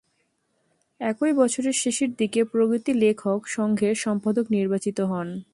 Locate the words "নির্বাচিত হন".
4.51-5.27